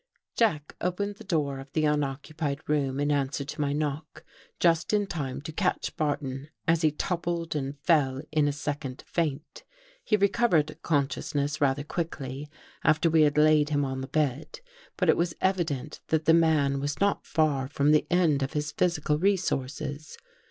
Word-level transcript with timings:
Jack 0.35 0.75
opened 0.81 1.17
the 1.17 1.23
door 1.23 1.59
of 1.59 1.71
the 1.73 1.85
unoccupied 1.85 2.67
room 2.67 2.99
in 2.99 3.11
answer 3.11 3.45
to 3.45 3.61
my 3.61 3.71
knock 3.71 4.23
just 4.59 4.93
In 4.93 5.05
time 5.05 5.43
to 5.43 5.51
catch 5.51 5.95
Barton 5.95 6.47
as 6.67 6.81
he 6.81 6.89
toppled 6.89 7.55
and 7.55 7.77
fell 7.81 8.23
In 8.31 8.47
a 8.47 8.51
second 8.51 9.03
faint. 9.05 9.63
He 10.03 10.17
recov 10.17 10.59
ered 10.63 10.81
consciousness 10.81 11.61
rather 11.61 11.83
quickly 11.83 12.49
after 12.83 13.11
we 13.11 13.21
had 13.21 13.37
laid 13.37 13.69
him 13.69 13.85
on 13.85 14.01
the 14.01 14.07
bed, 14.07 14.61
but 14.97 15.07
It 15.07 15.17
was 15.17 15.35
evident 15.39 15.99
that 16.07 16.25
the 16.25 16.33
man 16.33 16.79
was 16.79 16.99
not 16.99 17.27
far 17.27 17.67
from 17.67 17.91
the 17.91 18.07
end 18.09 18.41
of 18.41 18.53
his 18.53 18.71
physical 18.71 19.19
resources. 19.19 20.17